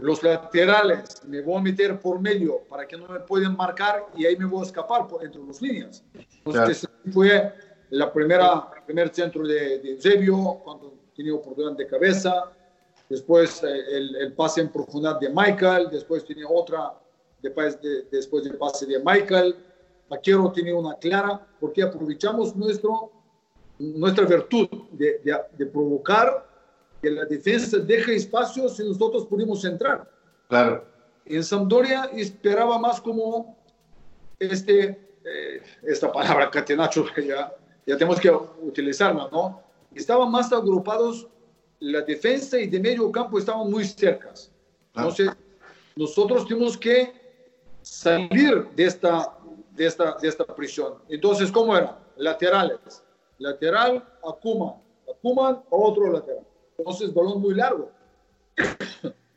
[0.00, 4.26] los laterales me voy a meter por medio para que no me puedan marcar y
[4.26, 6.04] ahí me voy a escapar por entre las líneas.
[6.44, 7.12] Entonces, claro.
[7.12, 7.52] fue
[7.90, 12.50] la primera, el primer centro de, de Eusebio, cuando tenía oportunidad de cabeza,
[13.08, 16.94] después eh, el, el, pase en profundidad de Michael, después tenía otra
[17.42, 19.56] después, de, después del pase de Michael,
[20.08, 23.12] Paquero tenía una clara, porque aprovechamos nuestro,
[23.78, 26.47] nuestra virtud de, de, de provocar
[27.00, 30.10] que la defensa deje espacios y nosotros pudimos entrar.
[30.48, 30.84] Claro.
[31.24, 33.56] En Sampdoria esperaba más como
[34.38, 34.88] este,
[35.24, 37.52] eh, esta palabra catenacho que ya
[37.88, 39.62] ya tenemos que utilizarla, ¿no?
[39.94, 41.26] Estaban más agrupados,
[41.80, 44.52] la defensa y de medio campo estaban muy cercas.
[44.94, 45.30] Entonces,
[45.96, 47.14] nosotros tenemos que
[47.80, 49.38] salir de esta,
[49.70, 50.96] de esta, de esta prisión.
[51.08, 51.98] Entonces, ¿cómo era?
[52.18, 53.02] Laterales.
[53.38, 54.74] Lateral, Akuma.
[55.10, 56.44] Akuma, otro lateral.
[56.78, 57.90] Entonces, balón muy largo.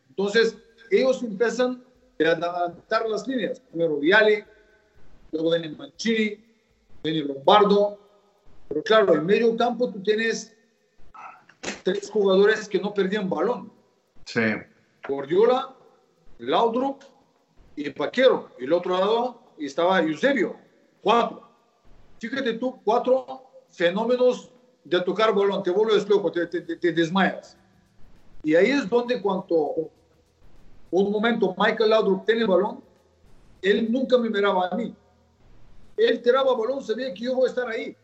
[0.09, 0.55] Entonces,
[0.91, 1.83] ellos empiezan
[2.19, 3.59] a adelantar las líneas.
[3.59, 4.43] Primero Viali,
[5.31, 6.39] luego viene Mancini,
[7.03, 7.97] viene Lombardo.
[8.67, 10.55] Pero claro, en medio campo tú tienes
[11.83, 13.71] tres jugadores que no perdían balón.
[14.25, 14.41] Sí.
[15.07, 15.75] Gordiola,
[16.37, 17.01] Laudrup
[17.75, 18.51] y Paquero.
[18.59, 20.55] Y el otro lado estaba Eusebio.
[21.01, 21.49] Cuatro.
[22.19, 24.50] Fíjate tú, cuatro fenómenos
[24.83, 25.63] de tocar balón.
[25.63, 27.57] Te vuelves loco, te, te, te desmayas.
[28.43, 29.91] Y ahí es donde cuando
[30.89, 32.83] un momento Michael Laudrup tiene el balón,
[33.61, 34.95] él nunca me miraba a mí.
[35.97, 37.95] Él tiraba balón, sabía que yo voy a estar ahí.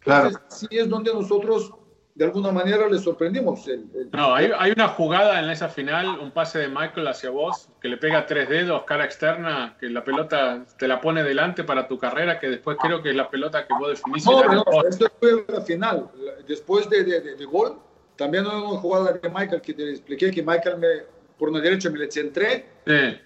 [0.00, 0.28] Claro.
[0.28, 1.72] Entonces, sí es donde nosotros
[2.14, 3.66] de alguna manera le sorprendimos.
[3.66, 7.30] El, el- No, hay, hay una jugada en esa final, un pase de Michael hacia
[7.30, 11.64] vos, que le pega tres dedos, cara externa, que la pelota te la pone delante
[11.64, 14.24] para tu carrera, que después creo que es la pelota que vos definís.
[14.26, 14.84] No, no, vos.
[14.88, 16.08] esto fue la final.
[16.46, 17.78] Después de, de, de- de gol,
[18.16, 20.88] también hay una jugada de Michael que te expliqué que Michael me,
[21.36, 23.18] por una derecha me le centré Sí.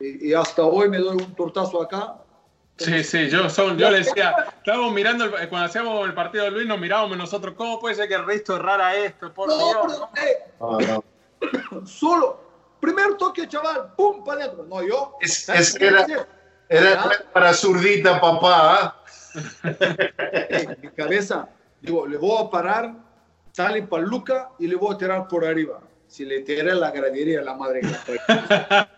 [0.00, 2.16] y, y hasta hoy me doy un tortazo acá.
[2.84, 6.50] Sí, sí, yo, son, yo le decía, estábamos mirando, el- cuando hacíamos el partido de
[6.50, 9.32] Luis, nos mirábamos nosotros, ¿cómo puede ser que el resto errara esto?
[9.32, 9.76] Por No, Dios.
[10.14, 10.78] pero, eh, No,
[11.80, 11.86] no.
[11.86, 12.40] solo,
[12.80, 14.64] primer toque, chaval, pum, para adentro.
[14.64, 15.16] No, yo.
[15.20, 16.06] Es- ¿sabes es qué era-?
[16.68, 18.74] Era para zurdita, papá.
[18.74, 18.98] ¿ah?
[20.50, 21.48] En mi cabeza,
[21.80, 22.92] digo, le voy a parar,
[23.52, 25.80] sale para Luca y le voy a tirar por arriba.
[26.12, 27.98] Si le tiré la gradería, la madre que la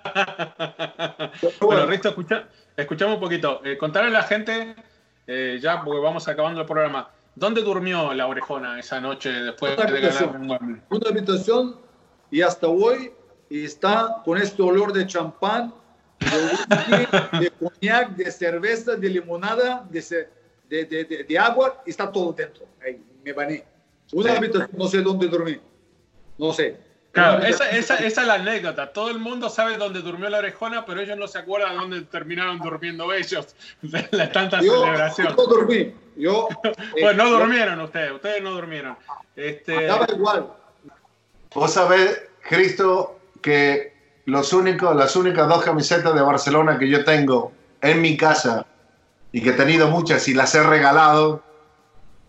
[1.31, 1.49] parió.
[1.61, 3.61] Bueno, Risto, escucha, escuchamos un poquito.
[3.65, 4.75] Eh, contarle a la gente,
[5.29, 9.87] eh, ya porque vamos acabando el programa, ¿dónde durmió la orejona esa noche después Una
[9.93, 10.83] de ganar Wembley?
[10.91, 11.77] una habitación
[12.33, 13.13] y hasta hoy
[13.49, 15.73] está con este olor de champán,
[16.19, 16.29] de
[17.39, 20.29] de coñac, de cerveza, de limonada, de,
[20.69, 22.65] de, de- agua, y está todo dentro.
[22.85, 23.63] Ahí, me bañé.
[24.13, 25.61] Una habitación, no sé dónde dormí.
[26.39, 26.93] No sé.
[27.15, 28.93] Claro, esa, esa, esa es la anécdota.
[28.93, 32.59] Todo el mundo sabe dónde durmió la orejona, pero ellos no se acuerdan dónde terminaron
[32.59, 33.55] durmiendo ellos.
[33.83, 35.29] De la tanta yo, celebración.
[35.37, 35.95] yo dormí.
[36.17, 38.97] Yo, eh, Bueno, no yo durmieron ustedes, ustedes no durmieron.
[39.37, 40.49] Este, Estaba igual.
[41.55, 47.53] Vos sabés, Cristo, que los únicos, las únicas dos camisetas de Barcelona que yo tengo
[47.81, 48.67] en mi casa
[49.31, 51.44] y que he tenido muchas y las he regalado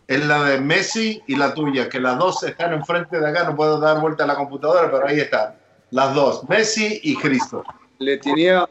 [0.08, 3.56] es la de Messi y la tuya, que las dos están enfrente de acá, no
[3.56, 5.56] puedo dar vuelta a la computadora, pero ahí están.
[5.92, 7.64] Las dos, Messi y Cristo.
[8.00, 8.68] le tenía,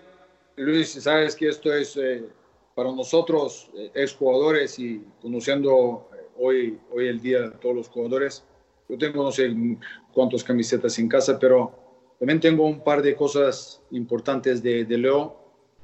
[0.57, 2.25] Luis, sabes que esto es eh,
[2.75, 8.45] para nosotros, eh, exjugadores y conociendo eh, hoy, hoy el día todos los jugadores,
[8.89, 9.55] yo tengo no sé
[10.13, 11.73] cuántas camisetas en casa, pero
[12.19, 15.37] también tengo un par de cosas importantes de, de Leo,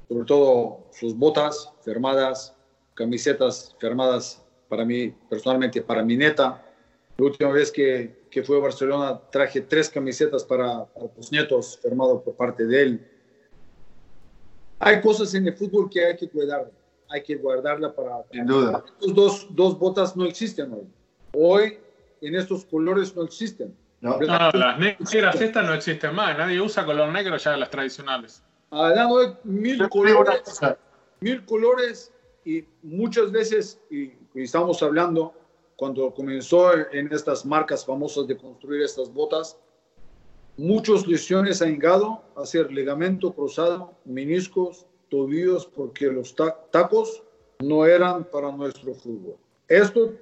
[0.07, 2.55] sobre todo sus botas firmadas,
[2.93, 4.40] camisetas firmadas
[4.71, 6.63] para mí, personalmente, para mi neta.
[7.17, 11.77] La última vez que, que fue a Barcelona traje tres camisetas para, para tus nietos
[11.81, 13.07] firmado por parte de él.
[14.79, 16.71] Hay cosas en el fútbol que hay que cuidar,
[17.09, 18.23] hay que guardarla para...
[18.31, 18.81] Sin duda.
[18.87, 20.87] Estos dos, dos botas no existen hoy.
[21.33, 21.77] Hoy
[22.21, 23.75] en estos colores no existen.
[23.99, 24.17] ¿no?
[24.19, 26.37] no, las negras estas no existen más.
[26.37, 28.41] Nadie usa color negro ya las tradicionales.
[28.69, 30.61] Adán, hoy mil colores,
[31.19, 32.13] mil colores
[32.45, 35.33] y muchas veces, y, y estamos hablando,
[35.75, 39.57] cuando comenzó en estas marcas famosas de construir estas botas,
[40.57, 47.23] muchos lesiones han llegado a ser ligamento cruzado, meniscos, tobillos, porque los ta- tacos
[47.59, 49.37] no eran para nuestro fútbol.
[49.67, 50.13] Esto,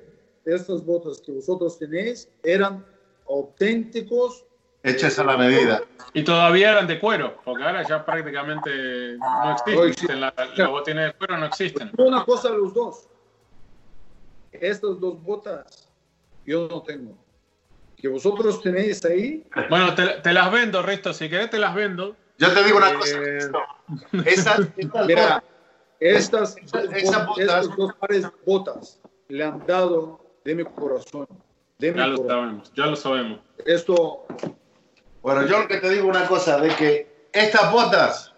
[0.45, 2.85] estas botas que vosotros tenéis eran
[3.27, 4.45] auténticos.
[4.81, 5.83] hechas a la medida.
[6.13, 10.21] Y todavía eran de cuero, porque ahora ya prácticamente no existen.
[10.21, 11.91] La- Los botines de cuero no existen.
[11.97, 13.08] Una cosa los dos.
[14.51, 15.89] Estas dos botas
[16.45, 17.15] yo no tengo.
[17.95, 21.13] Que vosotros tenéis ahí, Bueno, te, te las vendo, Risto.
[21.13, 22.15] Si querés, te las vendo.
[22.37, 22.93] Yo te digo una Eh,
[23.51, 23.67] cosa.
[24.25, 25.43] Esas, estas mira,
[25.99, 26.55] estas,
[27.27, 31.27] botas- dos pares de botas le han dado de mi corazón.
[31.77, 32.27] De mi Ya lo corazón.
[32.45, 33.39] sabemos, ya lo sabemos.
[33.65, 34.25] Esto,
[35.21, 38.33] Bueno, yo que te digo una cosa, de que estas botas,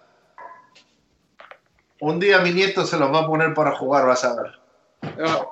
[2.00, 4.52] un día mi nieto se los va a poner para jugar, vas a ver.
[5.24, 5.46] ah,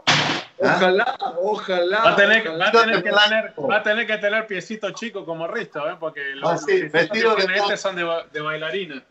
[0.61, 1.97] ojalá, ojalá.
[2.03, 2.65] Va a tener, ojalá.
[2.65, 5.95] va a tener que tener, va a tener que tener piecito chico como Risto, ¿eh?
[5.99, 9.03] porque los Ah, sí, piecitos vestido que de este son de, de bailarina.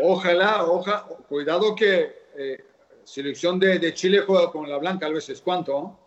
[0.00, 1.04] Ojalá, ojalá.
[1.28, 2.64] Cuidado que eh,
[3.04, 5.40] selección de, de Chile juega con la blanca a veces.
[5.40, 5.98] ¿Cuánto?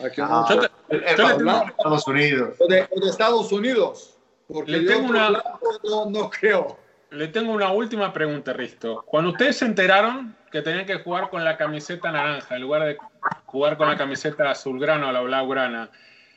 [0.00, 0.66] Aquí Ah, no- Yo te-
[1.06, 2.56] es yo le tengo- de Estados Unidos.
[2.60, 4.14] o, de, o de Estados Unidos.
[4.46, 5.44] Porque Le de tengo una- lado
[5.84, 6.78] no, no creo.
[7.10, 9.02] Le tengo una última pregunta, Risto.
[9.06, 12.96] Cuando ustedes se enteraron que tenían que jugar con la camiseta naranja en lugar de
[13.46, 15.90] jugar con la camiseta azulgrana o la blaugrana,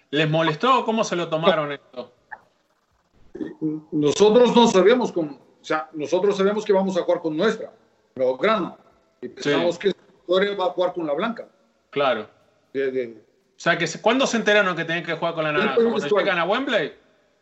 [0.10, 2.12] ¿les molestó o cómo se lo tomaron esto?
[3.92, 5.40] Nosotros no sabemos cómo.
[5.62, 7.72] O sea, nosotros sabemos que vamos a jugar con nuestra,
[8.16, 8.76] Blaugrana.
[9.22, 11.48] Y pensamos que es Victoria va a jugar con la blanca.
[11.92, 12.28] Claro.
[12.74, 13.08] De, de,
[13.56, 15.76] O sea, que se- ¿cuándo se enteraron que tenían que jugar con la naranja?
[15.76, 16.26] Dentro del ¿Cuando vestuario.
[16.26, 16.94] llegan a Wembley?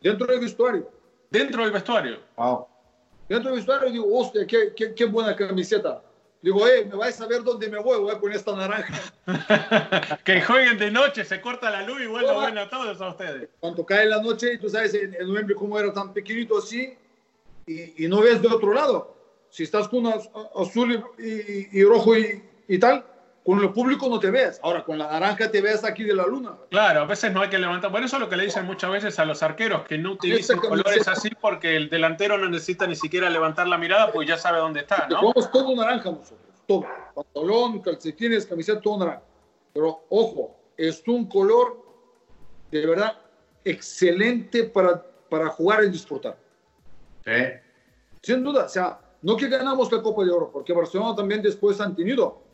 [0.02, 0.90] dentro del vestuario.
[1.30, 2.18] Dentro del vestuario.
[2.36, 2.66] Wow.
[3.28, 6.02] Dentro del vestuario digo, hostia, qué, qué, qué buena camiseta.
[6.42, 8.94] Digo, eh, me vais a ver dónde me voy, voy con esta naranja.
[10.24, 13.08] que jueguen de noche, se corta la luz y igual lo ven a todos a
[13.10, 13.48] ustedes.
[13.60, 16.94] Cuando cae la noche, tú sabes, en, en noviembre como era tan pequeñito así,
[17.66, 19.14] y, y no ves de otro lado.
[19.50, 23.04] Si estás con az- azul y, y- y rojo y, y tal,
[23.44, 24.60] con el público no te ves.
[24.62, 26.56] Ahora, con la naranja te ves aquí de la luna.
[26.70, 27.90] Claro, a veces no hay que levantar.
[27.90, 30.58] Por eso es lo que le dicen muchas veces a los arqueros, que no utilicen
[30.58, 34.58] colores así porque el delantero no necesita ni siquiera levantar la mirada, pues ya sabe
[34.58, 35.18] dónde está, ¿no?
[35.20, 36.84] Jugamos todo naranja nosotros, todo.
[37.14, 39.22] Pantalón, calcetines, camiseta, todo naranja.
[39.72, 41.82] Pero ojo, es un color
[42.70, 43.18] de verdad
[43.64, 46.36] excelente para, para jugar y disfrutar.
[47.24, 47.32] Sí.
[48.22, 51.80] Sin duda, o sea, no que ganamos la Copa de Oro, porque Barcelona también después
[51.80, 52.49] han tenido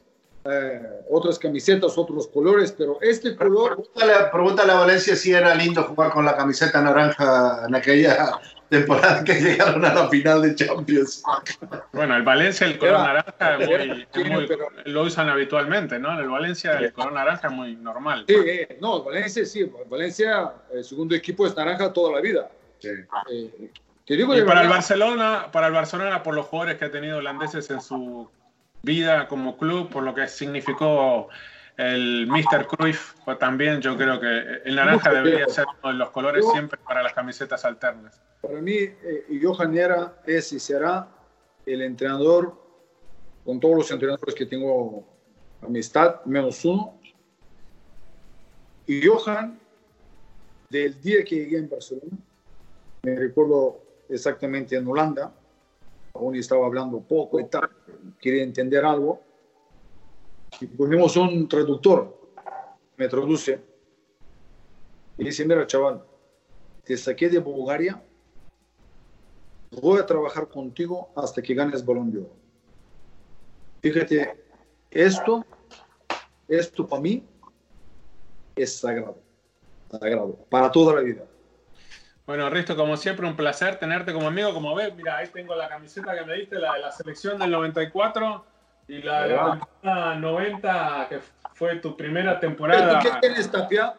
[0.48, 5.82] eh, otras camisetas, otros colores, pero este color, Pregúntale, pregúntale a Valencia si era lindo
[5.84, 11.22] jugar con la camiseta naranja en aquella temporada que llegaron a la final de Champions.
[11.92, 15.98] Bueno, el Valencia, el color Era- naranja, es muy- es muy- pero- lo usan habitualmente,
[15.98, 16.12] ¿no?
[16.14, 18.24] En el Valencia, el color naranja es muy normal.
[18.26, 22.48] sí, eh, no, Valencia sí, Valencia, el segundo equipo es naranja toda la vida.
[22.82, 23.06] Eh,
[24.04, 27.18] te digo Y para el Barcelona, para el Barcelona, por los jugadores que ha tenido
[27.18, 28.28] holandeses en su
[28.86, 31.28] vida como club, por lo que significó
[31.76, 32.66] el Mr.
[32.68, 36.52] Cruyff, pues también yo creo que el naranja debería ser uno de los colores Yo-
[36.52, 38.22] siempre para las camisetas alternas.
[38.40, 41.08] para mí, eh, Johan Era es y será
[41.66, 42.54] el entrenador,
[43.44, 45.04] con todos los entrenadores que tengo
[45.60, 46.98] amistad, menos uno.
[48.86, 49.58] Y Johan,
[50.70, 52.16] del día que llegué en Barcelona,
[53.02, 55.32] me recuerdo exactamente en Holanda,
[56.16, 57.70] aún estaba hablando poco y tal,
[58.18, 59.20] quería entender algo,
[60.60, 62.18] y cogimos un traductor,
[62.96, 63.60] me traduce,
[65.18, 66.02] y dice, mira chaval,
[66.84, 68.02] te saqué de Bulgaria,
[69.70, 72.36] voy a trabajar contigo hasta que ganes balón de oro.
[73.82, 74.44] Fíjate,
[74.90, 75.44] esto,
[76.48, 77.24] esto para mí
[78.54, 79.18] es sagrado,
[79.90, 81.26] sagrado, para toda la vida.
[82.26, 84.52] Bueno, Risto, como siempre, un placer tenerte como amigo.
[84.52, 87.50] Como ves, mira, ahí tengo la camiseta que me diste, la de la selección del
[87.52, 88.44] 94
[88.88, 91.20] y la de la temporada 90, que
[91.54, 93.94] fue tu primera temporada ¿Qué tienes, Tapia?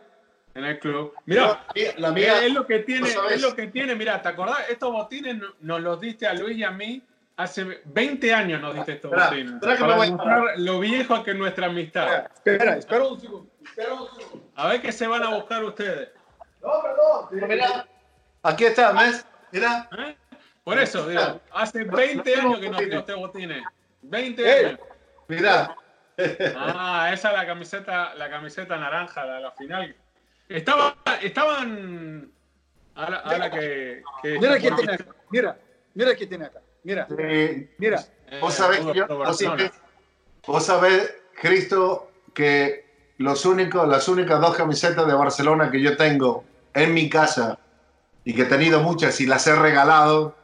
[0.55, 1.13] en el club.
[1.25, 1.63] Mira,
[1.97, 3.95] la mía, es lo que tiene, es lo que tiene.
[3.95, 4.69] Mira, ¿te acordás?
[4.69, 7.01] Estos botines no- nos los diste a Luis y a mí
[7.37, 9.53] hace 20 años nos diste estos Espera, botines.
[9.53, 12.25] espera que para me voy a- demostrar lo viejo que es nuestra amistad.
[12.33, 13.47] Espera, espera un segundo.
[13.63, 14.49] Espera un segundo.
[14.55, 16.09] A ver qué se van a buscar ustedes.
[16.63, 17.47] No, perdón.
[17.49, 17.87] Mira,
[18.43, 19.25] aquí está, ¿ves?
[19.51, 19.87] Mira.
[19.97, 20.15] ¿eh?
[20.63, 23.63] Por eso, digo, hace 20 años que nos dio este botines.
[24.01, 24.65] 20 Eh.
[24.67, 24.79] años.
[25.27, 25.75] Mira.
[26.55, 29.95] Ah, esa es la camiseta, la camiseta naranja, la, la final.
[30.49, 32.31] Estaba, estaban.
[32.95, 35.05] Ahora, ahora que, que- Mira qué bueno, tiene acá.
[35.29, 35.57] Mira,
[35.93, 36.61] mira qué tiene acá.
[36.83, 38.03] Mira, Eh, mira.
[38.29, 39.07] eh, vos sabés que yo-
[40.47, 46.43] vos sabés, Cristo, que los únicos, las únicas dos camisetas de Barcelona que yo tengo
[46.73, 47.59] en mi casa
[48.27, 50.35] y que he tenido muchas y las he regalado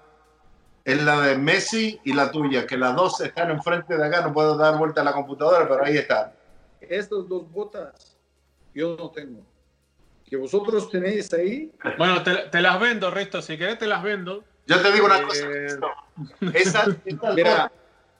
[0.85, 4.31] es la de Messi y la tuya, que las dos están enfrente de acá, no
[4.33, 6.31] puedo dar vuelta a la computadora, pero ahí están.
[6.79, 8.15] Estas dos botas
[8.73, 9.41] yo no tengo.
[10.25, 11.71] Que vosotros tenéis ahí.
[11.97, 13.41] Bueno, te, te las vendo, Risto.
[13.41, 14.43] Si querés, te las vendo.
[14.65, 15.47] Yo te digo una Eh, cosa.
[16.57, 17.71] Esas, estas Mira,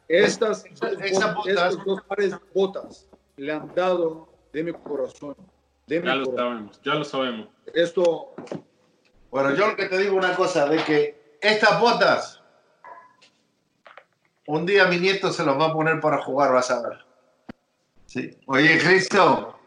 [0.09, 0.65] estas,
[1.01, 5.35] esas botas, dos pares de botas le han dado de mi corazón.
[5.87, 6.37] De mi Ya lo corazón.
[6.49, 7.47] sabemos, ya lo sabemos.
[7.73, 8.33] Esto,
[9.33, 12.39] Bueno, yo lo que te digo una cosa, de que estas botas,
[14.45, 16.99] un día mi nieto se los va a poner para jugar, vas a ver.
[18.05, 18.37] Sí.
[18.45, 19.57] Oye, Cristo,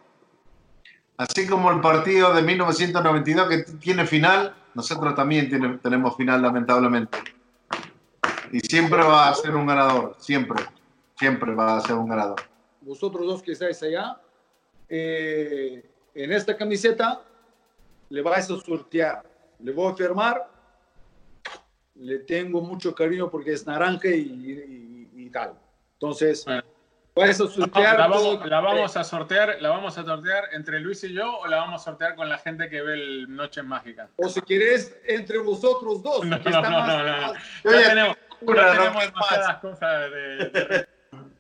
[1.16, 7.18] así como el partido de 1992 que tiene final, nosotros también tiene- tenemos final, lamentablemente.
[8.52, 10.64] Y siempre va a ser un ganador, siempre,
[11.18, 12.40] siempre va a ser un ganador.
[12.82, 14.20] vosotros dos que estáis allá,
[14.88, 17.20] eh, en esta camiseta
[18.10, 19.24] le vais a sortear.
[19.60, 20.48] Le voy a firmar.
[21.94, 25.54] Le tengo mucho cariño porque es naranja y, y- y tal.
[25.94, 26.62] Entonces, Bueno.
[27.14, 27.98] La, sortear.
[27.98, 31.38] la todo- vamos, la vamos a sortear, la vamos a sortear entre Luis y yo
[31.38, 34.10] o la vamos a sortear con la gente que ve el Noches Mágicas.
[34.16, 36.26] O si queréis, entre vosotros dos.
[36.26, 37.32] No, no, está no, más- no, no, no.
[37.64, 40.88] Oye, tenemos, una, ya no, tenemos ¿qué demasiadas cosas de, de-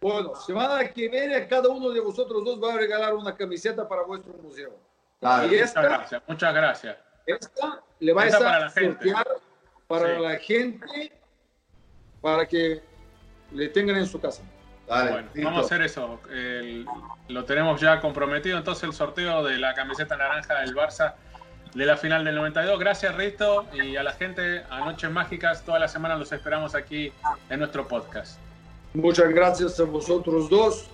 [0.00, 4.00] Bueno, semana que viene, cada uno de vosotros dos va a regalar una camiseta para
[4.04, 4.78] vuestro museo.
[5.20, 5.44] Claro.
[5.44, 6.96] Y Muchas esta, gracias, muchas gracias.
[7.26, 9.12] Esta le vais Esta para a la gente.
[9.86, 10.22] para Sí.
[10.22, 11.12] la gente
[12.20, 12.82] para que
[13.52, 14.42] le tengan en su casa.
[14.86, 16.20] bueno, vamos a hacer eso.
[17.28, 18.58] lo tenemos ya comprometido.
[18.58, 21.14] Entonces, el sorteo de la camiseta naranja del Barça
[21.74, 22.78] de la final del 92.
[22.78, 25.62] Gracias, Risto, y a la gente, a Noches Mágicas.
[25.64, 27.12] Toda la semana los esperamos aquí
[27.50, 28.38] en nuestro podcast.
[28.94, 30.88] Muchas gracias a vosotros dos.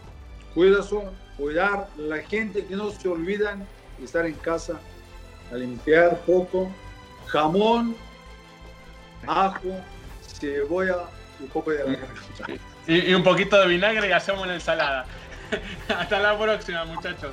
[0.55, 0.97] Cuídate,
[1.37, 3.67] cuidar la gente que no se olvidan
[3.99, 4.81] de estar en casa,
[5.57, 6.71] limpiar poco,
[7.27, 7.97] jamón,
[9.27, 9.81] ajo,
[10.23, 11.05] cebolla
[11.41, 11.99] y poco de
[12.87, 15.07] y un poquito de vinagre y hacemos una ensalada.
[15.89, 17.33] Hasta la próxima, muchachos.